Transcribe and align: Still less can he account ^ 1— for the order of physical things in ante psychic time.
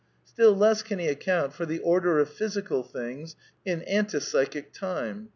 Still 0.25 0.55
less 0.55 0.81
can 0.81 0.97
he 0.97 1.05
account 1.07 1.49
^ 1.51 1.53
1— 1.53 1.53
for 1.53 1.65
the 1.67 1.77
order 1.77 2.17
of 2.17 2.33
physical 2.33 2.81
things 2.81 3.35
in 3.65 3.83
ante 3.83 4.19
psychic 4.19 4.73
time. 4.73 5.29